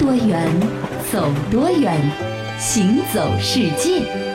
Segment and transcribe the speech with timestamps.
[0.00, 0.48] 多远，
[1.12, 1.94] 走多远，
[2.58, 4.29] 行走世界。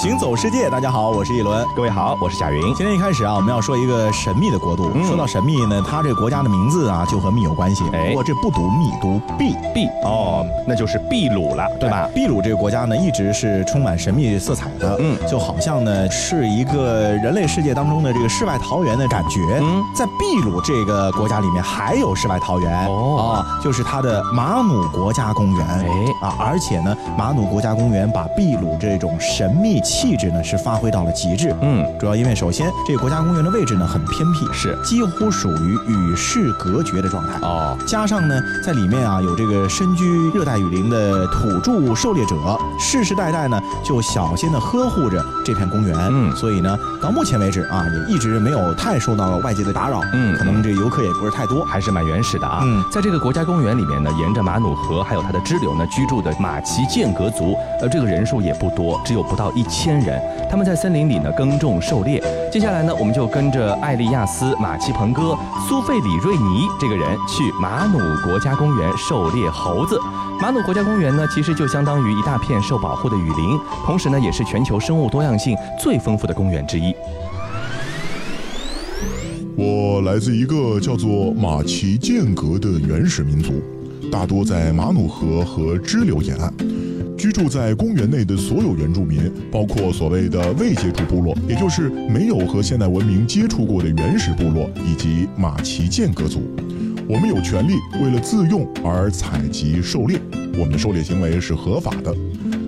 [0.00, 1.62] 行走世界，大家好，我是一轮。
[1.76, 2.62] 各位好，我是贾云。
[2.74, 4.90] 今天一开始啊，我们要说一个神秘的国度。
[4.94, 7.84] 嗯说到神秘呢，它这个国家的名字啊，就和秘有关系。
[7.92, 9.54] 哎不过这不读密，读秘。
[9.74, 12.08] 秘哦，那就是秘鲁了，对吧？
[12.14, 14.96] 秘鲁这个国家呢，一直是充满神秘色彩的。
[15.00, 19.58] 嗯就好像呢是一个人类世界当中的这个世外桃源的感觉。
[19.60, 25.66] 嗯，在秘鲁这个国家里面还有世外桃源哦啊，就是它的马努国家公园。
[25.68, 31.52] 哎啊，而且呢，马努国家公园把秘鲁这种神秘气质呢是发挥到了极致。
[31.60, 37.40] 嗯，主要因为首先这个国家公园的位置呢很偏僻，是几乎属于与世隔绝的状态。
[37.42, 42.36] 哦，加上呢，在里面啊有这个身居热带雨林的土著狩猎者，
[42.78, 45.96] 世世代代呢就小心的呵护着这片公园。
[46.12, 50.00] 嗯所以呢，到目前为止啊，也一直没有太受到外界的打扰。
[50.12, 51.64] 嗯可能这游客也不是太多。
[51.64, 52.60] 还是蛮原始的啊。
[52.64, 60.20] 嗯在这个国家公园里面呢，沿着马努河还有它的支流呢居住的马奇间隔族，呃，这个人数也不多，只有不到一千千人。
[60.50, 62.22] 他们在森林里呢耕种狩猎。
[62.52, 65.34] 接下来呢，我们就跟着艾利亚斯·马奇彭哥、
[65.66, 69.98] 苏费里瑞尼这个人去马努国家公园狩猎猴子。
[70.42, 76.94] 马努国家公园呢，其实就相当于一大片受保护的雨林，同时呢，也是全球生物多样性最丰富的公园之一。
[79.56, 83.62] 我来自一个叫做马奇间隔的原始民族，
[84.10, 86.52] 大多在马努河和支流沿岸。
[87.20, 96.40] 居住在公园内的所有原住民，包括所谓的未接触部落，也就是没有和现代文明接触过的原始部落，以及马奇间隔族。
[97.06, 100.18] 我们有权利为了自用而采集狩猎，
[100.54, 102.16] 我们的狩猎行为是合法的。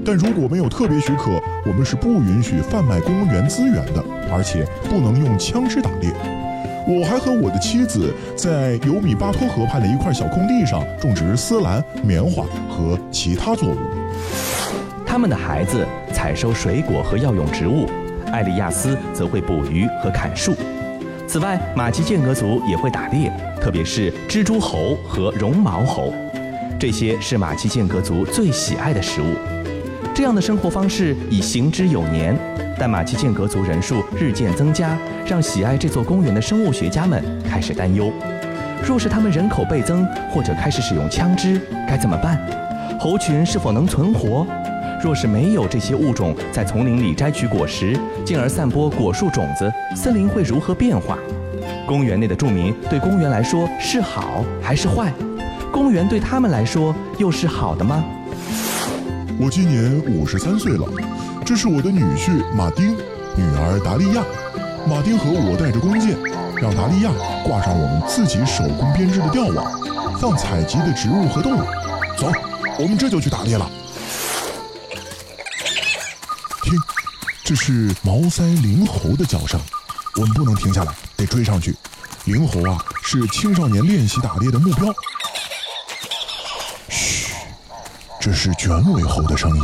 [0.04, 1.30] 但如果没有特别许可，
[1.64, 6.12] 我们是不允许贩卖公园资源的，而且不能用枪支打猎。
[6.86, 13.76] 我还和我的妻子在尤米巴托河畔的一块小空地上种植丝兰、棉花和其他作物。
[15.06, 17.86] 他们的孩子采收水果和药用植物，
[18.32, 20.54] 艾利亚斯则会捕鱼和砍树。
[21.26, 26.12] 此外，马奇间隔族也会打猎，特别是蜘蛛猴和绒毛猴，
[26.78, 29.34] 这些是马奇间隔族最喜爱的食物。
[30.14, 32.36] 这样的生活方式已行之有年，
[32.78, 34.96] 但马奇间隔族人数日渐增加，
[35.26, 38.12] 让喜爱这座公园的生物学家们开始担忧：
[38.84, 41.58] 若是他们人口倍增，或者开始使用枪支，
[41.88, 42.38] 该怎么办？
[43.02, 44.46] 猴群是否能存活？
[45.02, 51.18] 若是没有这些物种在丛林里摘取果实，进而散播果树种子，森林会如何变化？
[51.84, 55.12] 公园内的住民对公园来说是好还是坏？
[55.72, 58.04] 公园对他们来说又是好的吗？
[59.36, 60.86] 我今年五十三岁了，
[61.44, 62.90] 这是我的女婿马丁，
[63.34, 64.22] 女儿达利亚。
[64.88, 66.16] 马丁和我带着弓箭，
[66.56, 67.10] 让达利亚
[67.44, 69.66] 挂上我们自己手工编织的吊网，
[70.20, 71.62] 放采集的植物和动物。
[72.16, 72.30] 走，
[72.78, 73.70] 我们这就去打猎了。
[76.62, 76.78] 听，
[77.44, 79.60] 这是毛腮灵猴的叫声，
[80.16, 81.76] 我们不能停下来，得追上去。
[82.24, 84.92] 灵猴啊，是青少年练习打猎的目标。
[86.88, 87.32] 嘘，
[88.20, 89.62] 这是卷尾猴的声音。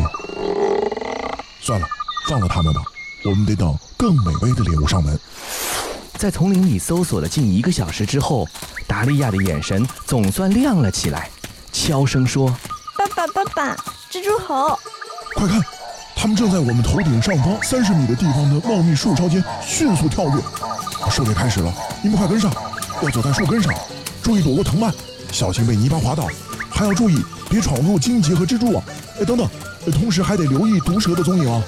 [1.60, 1.86] 算了，
[2.28, 2.82] 放了他们吧，
[3.24, 5.18] 我们得等更美味的猎物上门。
[6.14, 8.46] 在丛林里搜索了近一个小时之后，
[8.86, 11.30] 达利亚的眼神总算亮了起来，
[11.72, 12.52] 悄声说
[14.08, 14.78] 蜘蛛猴！
[15.34, 15.60] 快看，
[16.14, 21.10] 他们正在我们头顶上方三十米的地方的茂密树梢间迅速跳跃。
[21.10, 22.52] 狩猎开始了，你们快跟上，
[23.02, 23.74] 要走在树根上，
[24.22, 24.92] 注意躲过藤蔓，
[25.32, 26.28] 小心被泥巴滑倒，
[26.70, 27.20] 还要注意
[27.50, 28.80] 别闯入荆棘和蜘蛛网。
[29.20, 29.48] 哎，等等，
[29.86, 31.60] 呃同时还得留意毒蛇的踪影啊。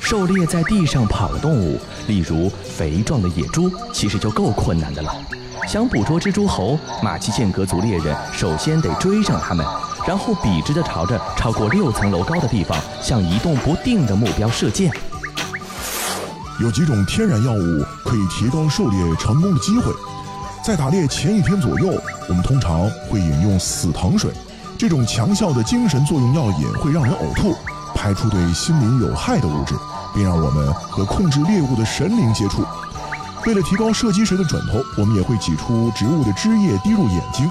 [0.00, 5.14] 狩猎在地上跑的动物，例如肥壮的野猪，其实就够困难的了。
[5.68, 9.64] 想捕捉蜘蛛猴，马其剑阁族猎人首先得追上它们，
[10.06, 14.90] 然后笔直地朝着超过六层楼高的地方，向移动不定的目标射箭。
[16.60, 19.92] 有几种天然药物可以提高狩猎成功的机会。
[20.62, 21.98] 在打猎前一天左右，
[22.28, 24.30] 我们通常会饮用死糖水，
[24.76, 27.54] 这种强效的精神作用药引会让人呕吐，
[27.94, 29.74] 排出对心灵有害的物质，
[30.14, 32.62] 并让我们和控制猎物的神灵接触。
[33.46, 37.50] 为了提高射击时的准头，我们也会挤出植物的汁液滴入眼睛。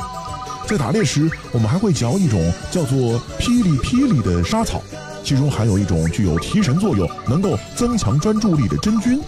[0.70, 2.40] 在打猎时，我们还会嚼一种
[2.70, 4.80] 叫做霹雳霹雳的沙草，
[5.24, 9.20] 其中含有一种具有提神作用、能够增强专注力的真菌。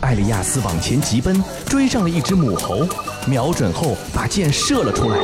[0.00, 2.84] 艾利亚斯往前急奔，追上了一只母猴，
[3.28, 5.18] 瞄准后把箭射了出来。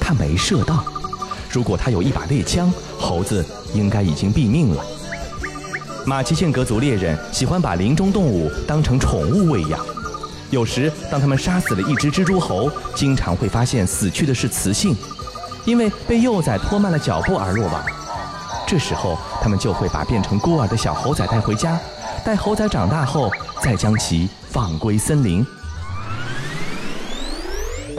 [0.00, 0.82] 他没射到，
[1.50, 3.44] 如果他有一把猎枪，猴子
[3.74, 4.82] 应该已经毙命了。
[6.06, 9.78] 马奇间隔族猎人喜欢把林中动物当成宠物喂养，
[10.50, 14.96] 有时，当他们杀死了一只蜘蛛猴，经常会发现死去的是雌性，
[15.66, 17.82] 因为被幼崽拖慢了脚步而落网。
[18.66, 21.78] 这时候，他们就会把变成孤儿的小猴崽带回家，
[22.24, 23.30] 待猴崽长大后，
[23.62, 25.44] 再将其放归森林。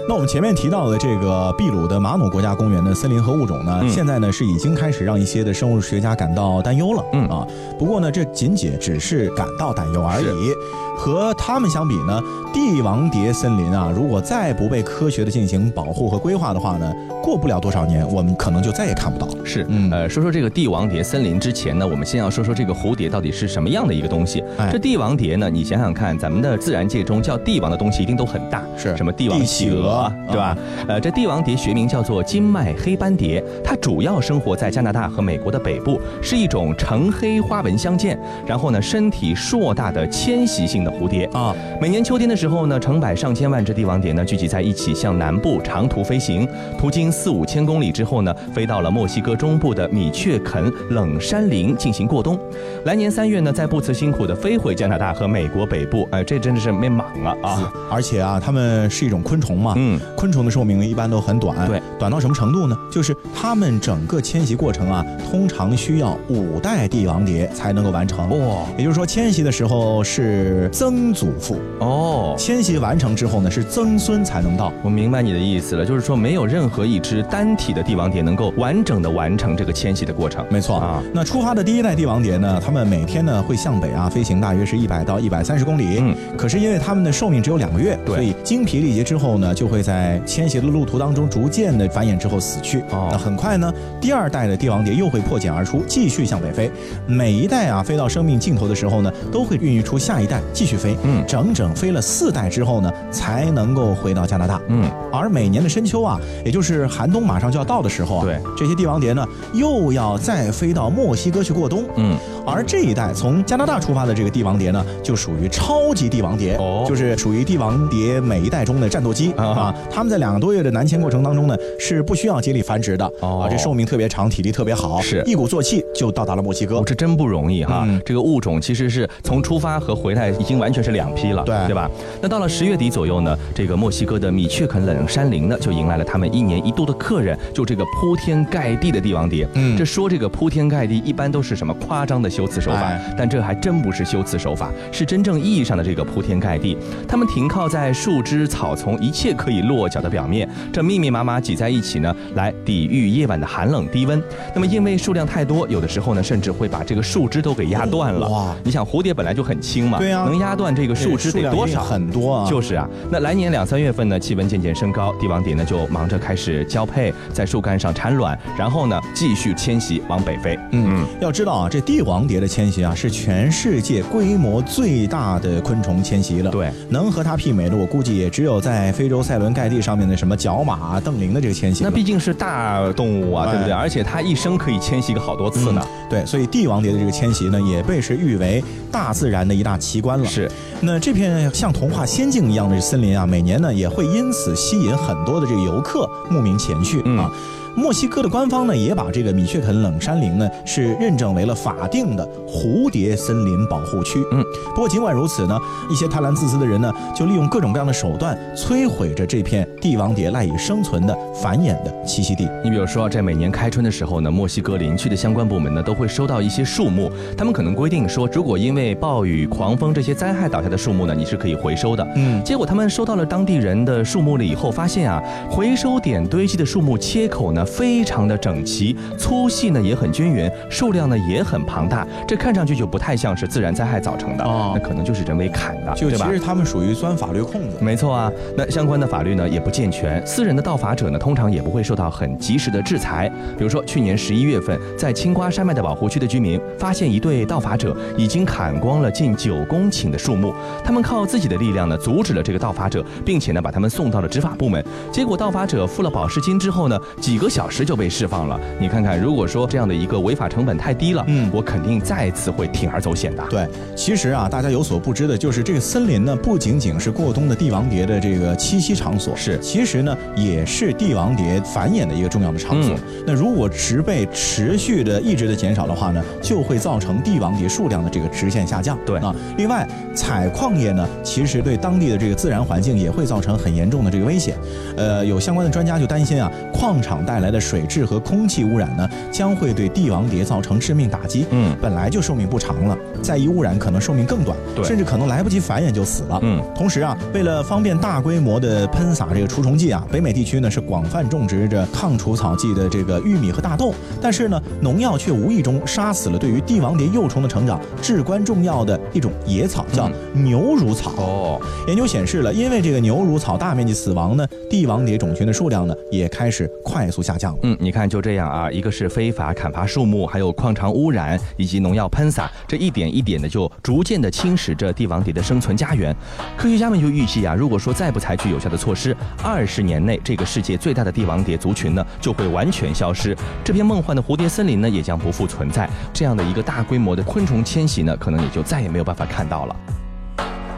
[0.08, 7.06] 那我们前面提到的这个秘鲁的马努国家公园的森林和物种呢，现在呢是已经开始让一些的生物学家感到担忧了。
[7.14, 7.46] 嗯啊，
[7.78, 10.52] 不过呢，这仅仅只是感到担忧而已。
[11.00, 12.22] 和他们相比呢，
[12.54, 16.94] 帝王蝶森林啊，如果再不被科学的进行保护和规划的话呢，
[17.24, 19.26] 过不了多少年，我们可能就再也看不到。
[19.46, 24.44] 是，呃，说说这个帝王蝶森林之前呢，我们先要说说这个蝴蝶到底是什么样的一个东西。
[24.70, 30.58] 这帝王蝶呢，你想想看，咱们的自然界中叫帝王的东西一定都很大，是什么帝王企鹅，对吧？
[30.90, 40.89] 呃，这帝王蝶学名叫做金脉黑斑蝶，它主要生活在加拿大和美国的北部，是一种橙黑花纹相间，然后呢，身体硕大的迁徙性的。
[40.90, 46.48] 蝴蝶啊，每年秋天的时候呢，成百上千万只帝王蝶呢聚集在一起，向南部长途飞行，
[46.78, 52.40] 途经四五千公里之后呢，飞到了墨西哥中部的米却肯冷山林进行过冬。
[52.86, 56.08] 来年三月呢，再不辞辛苦的飞回加拿大和美国北部。
[56.12, 57.72] 哎，这真的是没满了啊！
[57.92, 62.78] 而且啊，它们是一种昆虫嘛，嗯，昆虫的寿命一般都很短，对，短到什么程度呢？
[62.92, 68.30] 就是它们整个迁徙过程啊，通常需要五代帝王蝶才能够完成。
[68.30, 70.70] 哇，也就是说，迁徙的时候是。
[70.80, 74.72] 曾祖父哦，迁徙完成之后呢，是曾孙才能到。
[74.82, 80.46] 我明白你的意思了，就是说没有任何一只单体的帝王蝶能够完整的完成这个迁徙的过程。
[80.50, 85.98] 没错啊，那出发的第一代帝王蝶呢，它们每天呢会向北啊飞行，大约是一百到一百三十公里。
[86.00, 92.80] 嗯，可是因为它们的寿命只有两个月，所以精疲力竭之后呢，就会在迁徙的路途当中逐渐的繁衍之后死去。
[92.90, 93.72] 哦，那很快呢，
[94.02, 96.72] 第二代的帝王蝶又会破茧而出，继续向北飞。
[97.06, 100.80] 每一代啊飞到生命尽头的时候呢，都会孕育出下一代，继续。
[100.80, 130.60] 飞，嗯，整整飞了四代之后呢，才能够回到加拿大，嗯，而每年的深秋啊，也就是寒冬马上就要到的时候啊，对，这些帝王蝶呢，又要再飞到墨西哥去过冬，嗯，而这一代从加拿大出发的这个帝王蝶呢，就属于超级帝王蝶，哦，就是属于帝王蝶每一代中的战斗机啊，他们在两个多月的南迁过程当中呢，是不需要接力繁殖的，啊，这寿命特别长，体力特别好，是一鼓作气就到达了墨西哥，这真不容易哈，这个物种其实是从出发和回来已经。
[130.60, 131.90] 完全是两批了，对对吧？
[132.22, 139.48] 那到了十月底左右呢，这个墨西哥的米却肯冷山林呢，就迎来了他们一年一度的客人，就这个铺天盖地的帝王蝶。
[139.54, 146.78] 嗯，这说这个铺天盖地，一般都是什么夸张的修辞手法，但这还真不是修辞手法，是真正意义上的这个铺天盖地。
[147.08, 154.22] 他们停靠在树枝、草丛，一切可以落脚的表面，这密密麻麻挤在一起呢，来抵御夜晚的寒冷低温。
[154.54, 158.28] 那么因为数量太多，有的时候呢，甚至会把这个树枝都给压断了。
[158.28, 160.50] 哇，你想蝴蝶本来就很轻嘛，对呀，能压。
[160.50, 161.84] 压断这个树枝得多少？
[161.84, 162.50] 很多啊！
[162.50, 170.58] 就是啊，那来年两三月份呢，气温渐渐升高，帝王蝶呢就忙着开始交配，在树干上产卵，然后呢继续迁徙往北飞。
[170.72, 176.50] 嗯，要知道啊，这帝王蝶的迁徙啊是全世界规模最大的昆虫迁徙了。
[176.50, 181.84] 对，能和它媲美的，我估计也只有在非洲塞伦盖蒂上面的什么角马、邓羚的这个迁徙。
[181.84, 183.74] 那毕竟是大动物啊，对不对？
[183.74, 185.86] 而且它一生可以迁徙个好多次呢。
[186.10, 190.26] 对，所以帝王蝶的这个迁徙呢，也被是誉为大自然的一大奇观了。
[190.26, 190.50] 是。
[190.82, 197.32] 那这片像童话仙境一样的森林啊，每年呢也会因此吸引很多的这个游客慕名前去啊。
[197.80, 204.20] 墨西哥的官方呢，也把这个米却肯冷山林呢，是认证为了法定的蝴蝶森林保护区。
[204.34, 204.44] 嗯，
[204.76, 205.58] 不过尽管如此呢，
[205.90, 212.50] 一些贪婪自私的人呢，就利用各种各样的手段摧毁着这片帝王蝶赖以生存的繁衍的栖息地。
[212.62, 222.06] 你比如说，在每年开春的时候呢，墨西哥林区的相关部门呢，都会收到一些树木，他们可能规定说，如果因为暴雨、狂风这些灾害倒下的树木呢，你是可以回收的。
[222.18, 227.66] 嗯，结果他们收到了当地人的树木了以后，发现啊，回收点堆积的树木切口呢。
[227.70, 237.78] 非常的整齐，粗细呢也很均匀，数量呢也很庞大，这看上去就不太像是自然灾害造成的，那可能就是人为砍的，就其实他们属于钻法律空子。
[237.80, 243.30] 没错啊，那相关的法律呢也不健全，私人的盗伐者呢通常也不会受到很及时的制裁。
[243.58, 254.84] 比如说去年十一月份，在青瓜山脉的保护区的居民发现一对盗伐者已经砍光了近九公顷的树木，他们靠自己的力量呢阻止了这个盗伐者，并且呢把他们送到了执法部门。
[255.12, 257.49] 结果盗伐者付了保释金之后呢，几个。
[257.50, 258.60] 小时就被释放了。
[258.80, 263.44] 你看看，如果说这样的一个违法成本太低了，嗯，我肯定再次会铤而走险的。
[263.50, 272.96] 对，其实啊，大家有所不知的就是，这个森林呢，不仅仅是过冬的帝王蝶的这个栖息场所，是，其实呢，也是帝王蝶繁衍的一个重要的场所。
[273.26, 278.98] 那如果植被持续的一直的减少的话呢，就会造成帝王蝶数量的这个直线下降。
[279.06, 284.56] 对啊，另外采矿业呢，其实对当地的这个自然环境也会造成很严重的这个危险。
[284.98, 291.46] 呃，有相关的专家就担心啊，矿场带来的水质和空气污染呢，将会对帝王蝶造成致命打击。
[291.52, 296.40] 嗯，本来就寿命不长了，再一污染，可能寿命更短，甚至可能来不及繁衍就死了。
[296.42, 311.12] 嗯，同时啊，为了方便大规模的喷洒这个除虫剂啊，北美地区呢是广泛种植着抗除草剂的这个玉米和大豆，但是呢，农药却无意中杀死了对于帝王蝶幼虫的成长至关重要的一种野草，叫牛乳草。
[311.18, 317.56] 哦，研究显示了，因为这个牛乳草大面积死亡呢，帝王蝶种群的数量呢也开始快速下降。
[317.62, 326.16] 嗯，你看就这样啊，一个是非法砍伐树木，还有矿场污染以及农药喷洒，这一点一点的就逐渐的侵蚀着帝王蝶的生存家园。
[326.58, 339.76] 科学家们就预计啊，如果说再不采取有效的措施，二十年内这个世界最大的帝王蝶族群呢就会完全消失，这片梦幻的蝴蝶森林呢也将不复存在，这样的一个大规模的昆虫迁徙呢，可能也就再也没有办法看到了。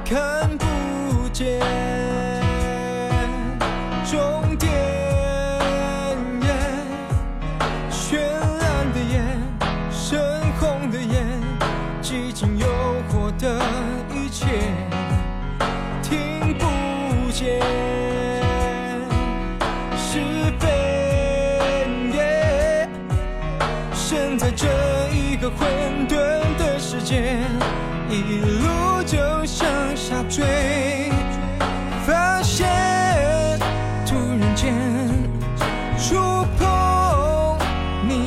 [0.04, 2.21] 看不见。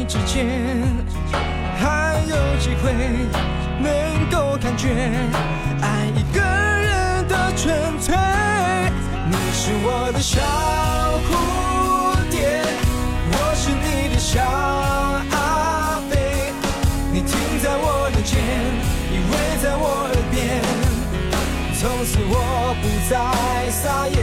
[0.07, 0.47] 之间，
[1.79, 2.93] 还有机会
[3.81, 3.89] 能
[4.31, 4.89] 够感觉
[5.81, 8.15] 爱一个人的纯粹。
[9.31, 10.41] 你是我的小
[11.25, 11.29] 蝴
[12.31, 12.63] 蝶，
[13.33, 14.43] 我是你的小
[15.33, 16.13] 阿飞，
[17.11, 17.31] 你停
[17.63, 18.33] 在我的肩，
[19.11, 19.33] 依偎
[19.63, 20.35] 在我耳边。
[21.81, 22.33] 从此我
[22.81, 23.13] 不再
[23.71, 24.14] 撒野，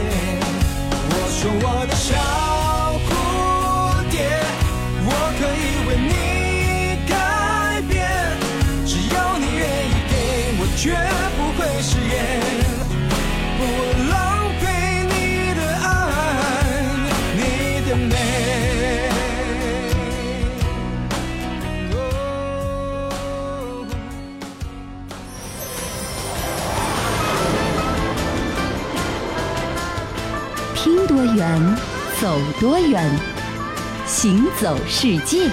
[10.82, 10.90] 绝
[11.36, 12.12] 不会食言。
[13.56, 13.62] 不
[14.10, 14.12] 浪
[14.58, 14.66] 费
[15.06, 15.14] 你
[15.54, 15.86] 的爱
[17.36, 17.40] 你
[17.88, 18.10] 的美。
[21.92, 21.96] 哦
[30.74, 31.76] 听多远
[32.20, 32.24] 走
[32.58, 33.08] 多远
[34.04, 35.48] 行走世界。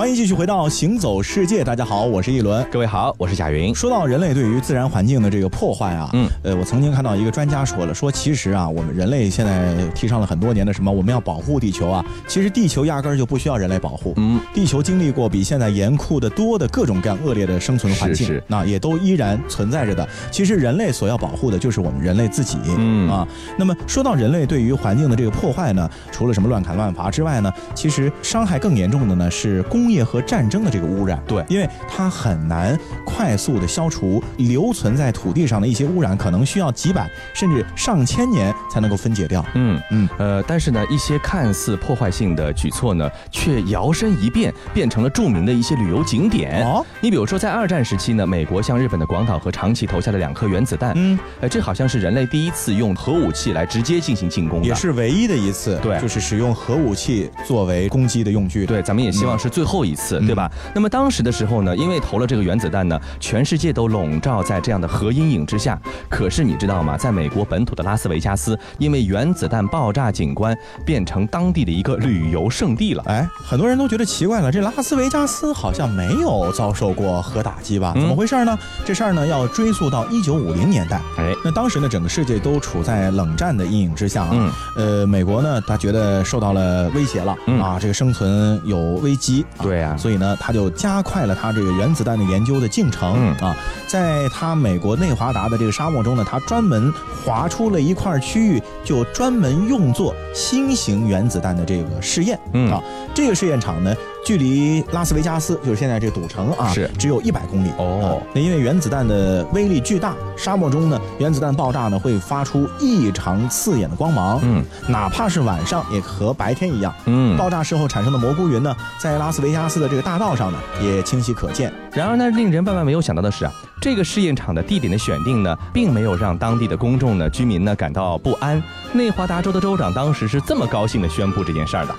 [0.00, 3.74] 欢迎继续回到《行走世界》，大家好，我是一轮，各位好，我是贾云。
[3.74, 20.08] 说到人类对于自然环境的这个破坏啊，嗯，呃，我曾经看到一个专家说了，说其实啊，我们人类现在提倡了很多年的什么，我们要保护地球啊，其实地球压根儿就不需要人类保护，嗯，地球经历过比现在严酷的多的各种各样恶劣的生存环境，那也都依然存在着的。
[20.30, 23.28] 其实人类所要保护的就是我们人类自己，嗯啊。
[23.58, 39.44] 那么说到人类对于环境的这个破坏呢，除了什么乱砍乱伐之外呢，其实伤害更严重的呢是工业和战争的这个污染，对，因为它很难快速的消除留存在土地上的一些污染，可能需要几百甚至上千年才能够分解掉。
[39.54, 46.64] 嗯嗯，呃，但是呢，一些看似破坏性的举措呢，却摇身一变变成了著名的一些旅游景点。
[46.64, 50.92] 哦，你比如说在二战时期呢，美国向日本的广岛和长崎投下了两颗原子弹。
[50.96, 55.78] 嗯，呃，这好像是人类第一次用核武器来直接进行进攻，也是唯一的一次。
[55.82, 58.66] 对，就是使用核武器作为攻击的用具。
[58.66, 60.18] 对，咱们也希望是最后一次。
[60.20, 60.50] 对吧？
[60.74, 65.80] 那么当时的时候呢，因为投了这个原子弹呢，全世界都笼罩在这样的核阴影之下。
[66.08, 66.96] 可是你知道吗？
[66.96, 73.02] 在美国本土的拉斯维加斯，因为原子弹爆炸景观变成当地的一个旅游胜地了。
[73.06, 77.92] 哎，很多人都觉得奇怪了，这拉斯维加斯好像没有遭受过核打击吧？
[77.94, 78.56] 怎么回事呢？
[78.84, 81.00] 这事儿呢要追溯到一九五零年代。
[81.18, 84.30] 哎，那当时呢，整个世界都处在冷战的阴影之下啊。
[84.32, 84.52] 嗯。
[84.76, 89.44] 呃，美国呢，他觉得受到了威胁了啊，这个生存有危机。
[89.70, 89.96] 对呀。
[89.96, 96.92] 所以呢，他就加快了他这个原子弹的研究的进程啊，在他美国内华达的这个沙漠中呢，他专门
[97.24, 102.36] 划出了一块区域，就专门用作新型原子弹的这个试验
[102.72, 102.82] 啊。
[103.14, 108.22] 这个试验场呢，距离拉斯维加斯就是现在这赌城啊，是只有一百公里哦。
[108.34, 117.36] 那因为原子弹的威力巨大，沙漠中呢，原子弹爆炸呢会发出异常刺眼的光芒，嗯，哪怕是晚上也和白天一样，嗯。
[117.36, 121.72] 爆炸时候产生的蘑菇云呢，在拉斯维加斯的这个大道上呢也清晰可见。
[121.92, 128.62] 然而呢，令人万万没有想到的是啊，这个试验场的地点的选定呢，并没有让当地的公众呢、居民呢感到不安。
[128.92, 131.94] 内华达州的州长当时是这么高兴的宣布这件事儿的。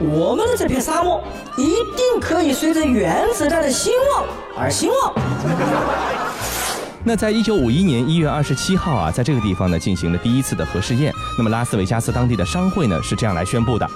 [0.00, 1.22] 我们的这片沙漠
[1.56, 4.24] 一定可以随着原子弹的兴旺
[4.56, 5.12] 而兴旺。
[7.04, 11.12] 那在一九五一年一月二十七号啊，在这个地方呢进行了第一次的核试验。
[11.36, 13.88] 那么拉斯维加斯当地的商会呢是这样来宣布的：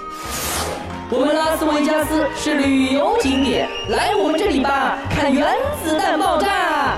[1.09, 5.45] 我们拉斯维加斯是旅游景点，来我们这里吧，看原
[5.85, 6.97] 子弹爆炸。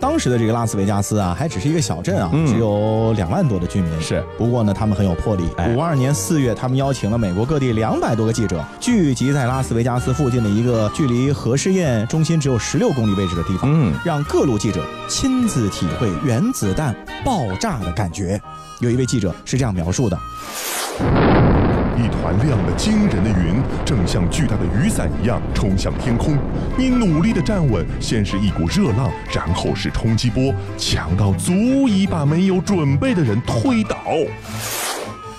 [0.00, 4.00] 当时的这个拉斯维加斯啊，还只是一个小镇啊，嗯只有两万多的居民。
[4.00, 5.44] 是，不过呢，他们很有魄力。
[5.58, 18.40] 哎五二年四月，他们邀请了美国各地两百多个记者，聚集在拉斯维加斯附近的一个距离核试验中心只有十六公里位置的地方，嗯让各路记者亲自体会原子弹爆炸的感觉。
[18.78, 20.18] 有一位记者是这样描述的：
[22.00, 26.34] 一团亮得惊人的云，正像巨大的雨伞一样冲向天空。
[26.78, 31.52] 你努力地站稳，先是一股热浪，然后是冲击波，强到足
[31.86, 33.98] 以把没有准备的人推倒。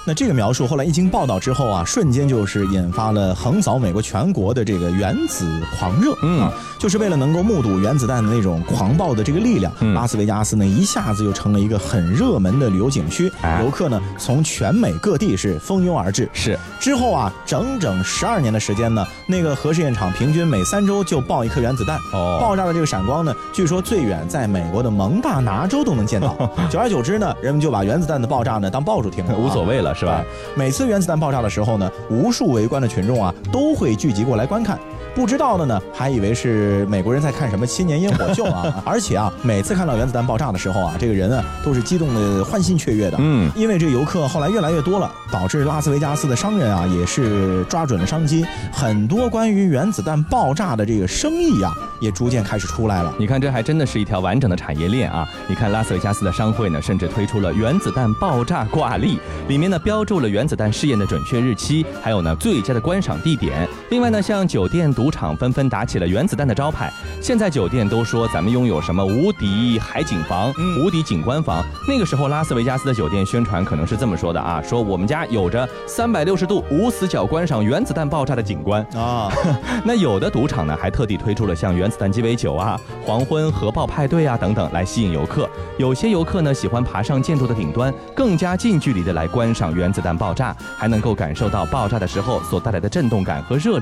[0.05, 5.45] 那这个描述后来一经报道之后啊，瞬间就是引发了横扫美国全国的这个原子
[5.77, 6.13] 狂热。
[6.23, 16.27] 嗯啊，就是为了能够目睹原子弹的那种狂暴的这个力量，嗯拉斯维加斯呢一下子就成了一个很热门的旅游景区，哎游客呢从全美各地是蜂拥而至。
[16.33, 21.97] 是之后啊，整整十二年的时间呢，那个核试验场平均每三周就爆一颗原子弹。
[22.11, 26.35] 哦爆炸的这个闪光呢，据说最远在美国的蒙大拿州都能见到。
[26.71, 30.23] 久而久之呢，人们就把原子弹的爆炸呢当爆竹听了啊，无所谓了，是吧？
[30.55, 34.79] 每次原子弹爆炸的时候呢，无数围观的群众啊都会聚集过来观看。
[35.13, 38.73] 不知道的呢，还以为是美国人在看什么新年烟火秀啊！
[38.85, 43.17] 而且啊，每次看到原子弹爆炸的时候啊，这个人啊都是激动的欢欣雀跃的。
[43.19, 53.13] 嗯因为这个游客后来越来越多了，导致拉斯维加斯的商人啊也是抓准了商机，很多关于原子弹爆炸的这个生意啊也逐渐开始出来了。
[53.19, 55.27] 你看，这还真的是一条完整的产业链啊！
[55.45, 59.19] 你看，拉斯维加斯的商会呢，甚至推出了原子弹爆炸挂历，
[59.49, 63.67] 里面呢标注了原子弹试验的准确日期，还有呢最佳的观赏地点。
[63.91, 66.89] 另外呢，像酒店、赌场纷纷打起了原子弹的招牌。
[67.21, 71.61] 现在酒店都说咱们拥有什么无敌海景房、无敌景观房。
[71.89, 78.81] 那个时候，拉斯维加斯的酒店宣传可能是这么说的啊：说我们家有着三百六十度无死角观赏原子弹爆炸的景观。
[78.95, 79.29] 啊，
[79.83, 85.49] 那有的赌场呢，还特地推出了像原子弹鸡尾酒啊、黄昏核爆派对啊等等，来吸引游客。
[85.77, 93.80] 有些游客呢，喜欢爬上建筑的顶端，更加近距离的来观赏原子弹爆炸，还能够感受到爆炸的时候所带来的震动感和热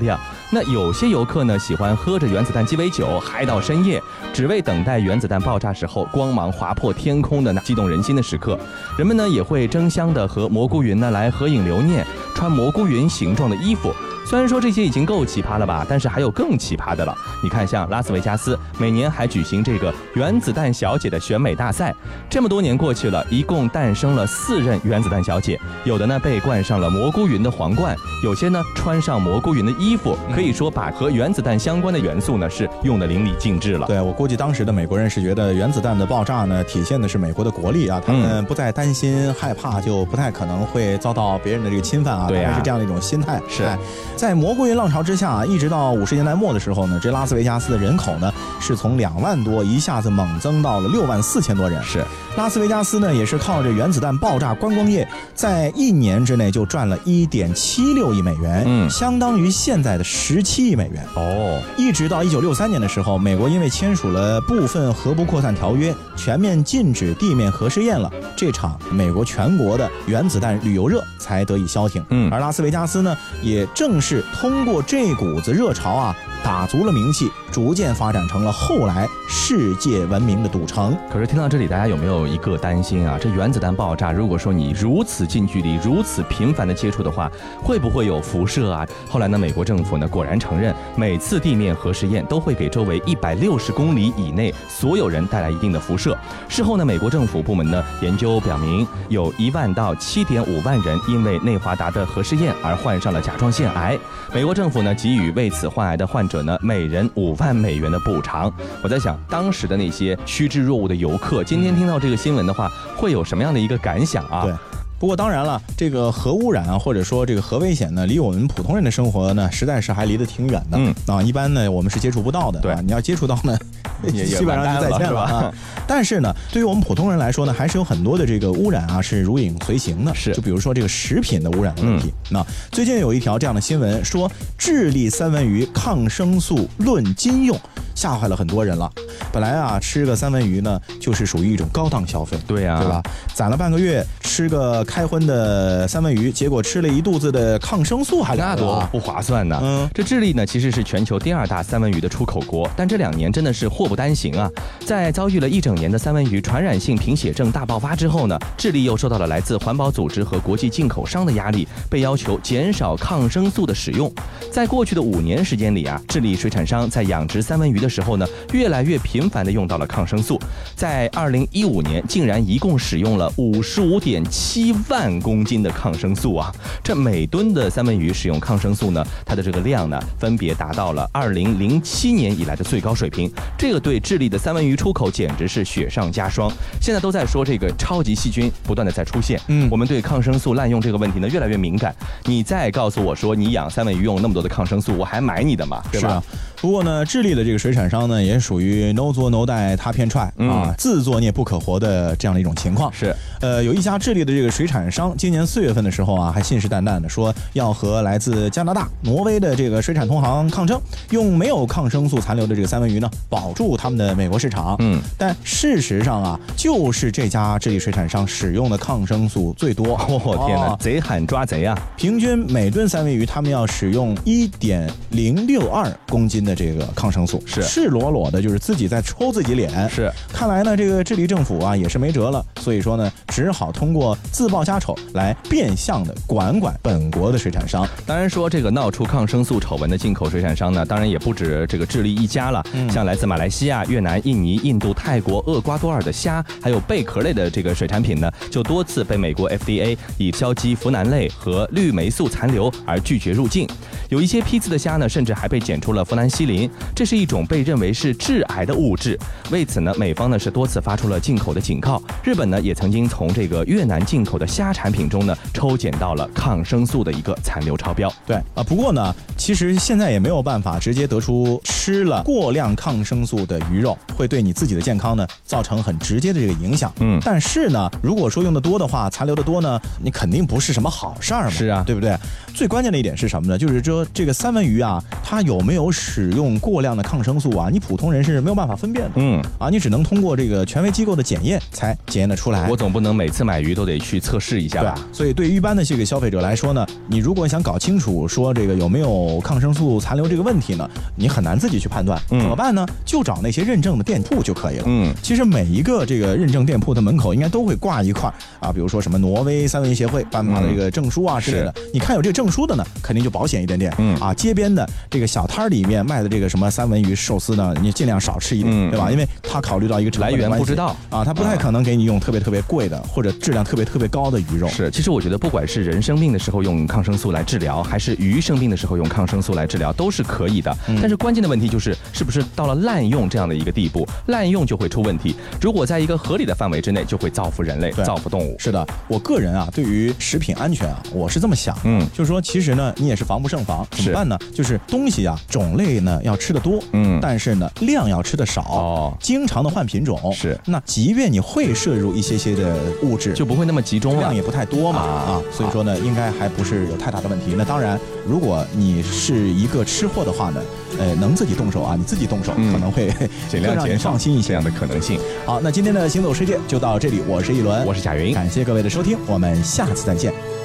[0.50, 8.58] 那有些游客呢，喜欢喝着原子弹鸡尾酒，嗨到深夜，只为等待原子弹爆炸时候光芒划破天空的那激动人心的时刻。
[8.96, 13.94] 人们呢，也会争相的和蘑菇云呢来合影留念，穿蘑菇云形状的衣服。
[14.30, 17.12] 虽然说这些已经够奇葩了吧，但是还有更奇葩的了。
[17.42, 21.92] 你看，像拉斯维加斯每年还举行这个原子弹小姐的选美大赛，
[22.28, 33.88] 这么多年过去了，一共诞生了四任原子弹小姐，有的呢被冠上了蘑菇云的皇冠，有些呢穿上蘑菇云的衣服，可以说把和原子弹相关的元素呢是用的淋漓尽致了。
[33.88, 43.42] 对我估计当时的美国人是觉得原子弹的爆炸呢，体现的是美国的国力啊，他们不再担心害怕，就不太可能会遭到别人的这个侵犯啊，对呀是这样的一种心态。
[43.48, 43.76] 是哎
[44.20, 48.30] 在蘑菇云浪潮之下啊，一直到五十年代末的时候呢，这拉斯维加斯的人口呢
[48.60, 51.82] 是从两万多一下子猛增到了六万四千多人。
[51.82, 52.04] 是，
[52.36, 61.02] 拉斯维加斯呢也是靠着原子弹爆炸观光业，在一年之内就赚了一点七六亿美元，嗯相当于现在的十七亿美元。
[61.16, 72.04] 哦，一直到一九六三年的时候，美国因为签署了部分核不扩散条约，全面禁止地面核试验了，这场美国全国的原子弹旅游热才得以消停。
[72.10, 80.98] 嗯而拉斯维加斯呢，也正是通过这股子热潮啊，打足了名气，逐渐发展成了后来世界闻名的赌城。
[81.08, 83.16] 可是听到这里，大家有没有一个担心啊？
[83.20, 87.30] 这原子弹爆炸，如果说你如此近距离、如此频繁的接触的话，
[87.62, 88.84] 会不会有辐射啊？
[89.08, 96.18] 后来呢，美国政府呢果然承认，每次地面核试验都会给周围 一百六十公里以内所有人带来一定的辐射。
[96.48, 103.96] 事后呢，美国政府部门呢研究表明，有一万到七点五万人因为内华达的核试验而患上了甲状腺癌。
[104.32, 108.52] 美国政府呢给予为此患癌的患者呢每人五万美元的补偿。
[108.82, 114.42] 我在想，当时的那些趋之若鹜的游客，今天听到这个新闻的话，会有什么样的一个感想啊？
[114.44, 114.54] 对。
[114.98, 120.76] 不过当然了，这个核污染啊，或者说这个核危险呢，离我们普通人的生活呢，实在是还离得挺远的。
[120.76, 122.60] 嗯啊，一般呢我们是接触不到的。
[122.60, 123.56] 对，你要接触到呢，
[124.08, 125.52] 基本上就再见了啊。
[125.86, 130.14] 但是呢，对于我们普通人来说呢，还是有很多的这个污染啊是如影随形的。
[130.14, 132.12] 是，就比如说这个食品的污染的问题。
[132.30, 137.58] 那最近有一条这样的新闻说，智利三文鱼抗生素论斤用。
[137.92, 138.90] 吓坏了很多人了。
[139.30, 143.02] 本来啊，吃个三文鱼呢，就是属于一种高档消费，对呀，对吧？
[143.34, 149.58] 攒了半个月吃个开荤的三文鱼，结果吃了一肚子的抗生素，还那多不划算呢。
[149.62, 154.48] 嗯，这智利呢，其实是全球第二大三文鱼的出口国，但这两年真的是祸不单行啊。
[154.86, 164.10] 在遭遇了一整年的三文鱼传染性贫血症大爆发之后呢，智利又受到了来自环保组织和国际进口商的压力，被要求减少抗生素的使用。
[164.52, 170.40] 在过去的五年时间里啊，智利水产商在养殖三文鱼的时候呢，越来越频繁地用到了抗生素。
[170.76, 176.54] 在二零一五年，竟然一共使用了五十五点七万公斤的抗生素啊！
[176.84, 183.30] 这每吨的三文鱼使用抗生素呢，它的这个量呢，分别达到了二零零七年以来的最高水平。
[183.58, 186.52] 这个对智利的三文鱼出口简直是雪上加霜。
[186.80, 191.94] 现在都在说这个超级细菌不断的在出现，嗯，我们对抗生素滥用这个问题呢越来越敏感。
[192.24, 195.82] 你再告诉我说你养三文鱼用那么多的抗生素，我还买你的吗？
[195.90, 196.22] 对吧？
[196.60, 202.92] 不过呢，智利的这个水产商呢，也属于 no 作 no 带他偏踹啊，自作孽不可活的这样的一种情况。
[202.92, 214.76] 是，呃，有一家智利的这个水产商，今年四月份的时候啊，还信誓旦旦的说要和来自加拿大、挪威的这个水产同行抗争，用没有抗生素残留的这个三文鱼呢，保住他们的美国市场。
[214.80, 219.98] 嗯，但事实上啊，就是这家智利水产商使用的抗生素最多。
[220.10, 221.74] 我天哪，贼喊抓贼啊！
[221.96, 226.49] 平均每吨三文鱼，他们要使用一点零六二公斤的。
[226.54, 229.88] 这个抗生素是赤裸裸的，就是自己在抽自己脸。
[229.88, 237.86] 是，看来呢，这个智利政府啊也是没辙了，所以说呢，只好通过自曝家丑来变相的管管本国的水产商。
[238.06, 242.64] 当然说这个闹出抗生素丑闻的进口水产商呢，当然也不止这个智利一家了。
[242.90, 253.68] 像来自马来西亚、越南、印尼、印度、泰国、厄瓜多尔的虾，还有贝壳类的这个水产品呢，就多次被美国 FDA 以硝基呋喃类和氯霉素残留而拒绝入境。
[254.10, 259.16] 有一些批次的虾呢，甚至还被检出了呋喃西林，这是一种被认为是致癌的物质。
[259.52, 262.02] 为此呢，美方呢是多次发出了进口的警告。
[262.24, 268.12] 日本呢也曾经从这个越南进口的虾产品中呢抽检到了抗生素的一个残留超标。
[268.26, 276.92] 对啊，不过呢，其实现在也没有办法直接得出吃了过量抗生素的鱼肉会对你自己的健康呢造成很直接的这个影响。
[276.98, 281.50] 嗯，但是呢，如果说用的多的话，残留的多呢，你肯定不是什么好事儿嘛。
[281.50, 282.16] 是啊，对不对？
[282.52, 283.56] 最关键的一点是什么呢？
[283.56, 283.99] 就是说。
[284.06, 287.68] 这个三文鱼啊，它有没有使用过量的抗生素啊？
[287.70, 289.12] 你普通人是没有办法分辨的。
[289.16, 292.68] 嗯，啊，你只能通过这个权威机构的检验才检验得出来。
[292.68, 294.94] 我总不能每次买鱼都得去测试一下吧？
[295.12, 302.20] 所以对于一般的这个消费者来说呢，你如果想搞清楚说这个有没有抗生素残留这个问题呢，你很难自己去判断。
[302.28, 302.86] 怎么办呢？
[303.04, 304.84] 就找那些认证的店铺就可以了。
[304.86, 311.74] 嗯，其实每一个这个认证店铺的门口应该都会挂一块啊，比如说什么挪威三文鱼协会颁发的这个证书啊之类的。
[311.92, 313.89] 你看有这个证书的呢，肯定就保险一点点。
[313.98, 314.16] 嗯。
[314.18, 317.74] 啊，街边的这个小摊儿里面卖的这个什么三文鱼寿司呢？
[317.80, 319.10] 你尽量少吃一点，对吧？
[319.10, 324.68] 因为他考虑到一个来源不知道啊，他不太可能给你用特别特别贵的或者质量特别特别高的鱼肉。
[324.68, 330.76] 是，其实我觉得不管是人生病的时候用抗生素来治疗，还是鱼生病的时候用抗生素来治疗，都是可以的。
[331.00, 334.06] 但是关键的问题就是，是不是到了滥用这样的一个地步？
[334.26, 335.34] 滥用就会出问题。
[335.60, 338.56] 如果在一个合理的范围之内，就会造福人类，造福动物。
[338.58, 344.38] 是的，我个人啊，对于食品安全啊，我是这么想，嗯，就是说，其实呢，你也是防不胜防，怎么办呢？
[344.54, 350.58] 就是东西啊，种类呢要吃的多，嗯，但是呢量要吃的少，哦，经常的换品种是。
[350.66, 357.54] 那即便你会摄入一些些的物质，就不会那么集中，量也不太多嘛，啊，所以说呢，应该还不是有太大的问题。
[357.56, 360.60] 那当然，如果你是一个吃货的话呢，
[360.98, 363.12] 呃，能自己动手啊，你自己动手可能会
[363.48, 365.18] 尽量减放心一些这样的可能性。
[365.46, 370.59] 好，那今天的行走世界就到这里，我是一轮，我是贾云，感谢各位的收听，我们下次再见。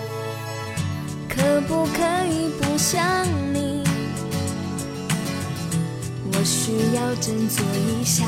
[8.06, 8.24] 作一下。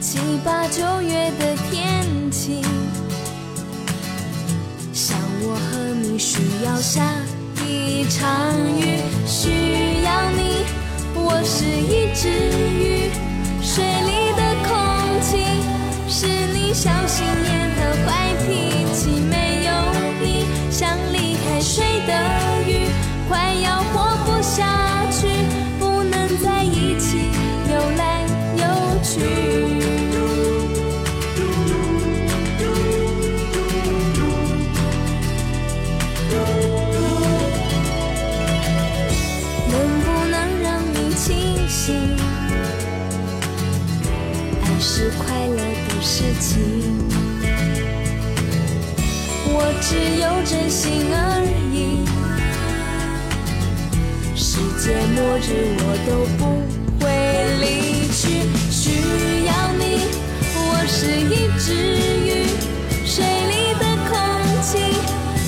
[0.00, 2.62] 七八九月的天气，
[4.92, 7.02] 像我和你需要下
[7.66, 8.30] 一场
[8.78, 10.64] 雨，需要你。
[11.16, 12.28] 我是一只
[12.78, 13.10] 鱼，
[13.60, 14.70] 水里的空
[15.20, 15.42] 气
[16.08, 18.46] 是你小心眼和坏脾
[18.94, 19.10] 气，
[50.54, 51.18] 真心而
[51.72, 52.06] 已。
[54.36, 56.40] 世界末日我都不
[57.00, 57.04] 会
[57.58, 58.22] 离去，
[58.70, 58.82] 需
[59.46, 59.82] 要你。
[60.54, 61.66] 我是一只
[62.24, 62.46] 鱼，
[63.04, 64.14] 水里的空
[64.62, 64.78] 气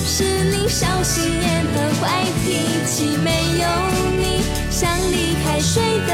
[0.05, 2.03] 是你小心眼和坏
[2.43, 2.45] 脾
[2.85, 3.65] 气，没有
[4.19, 6.11] 你像离开水的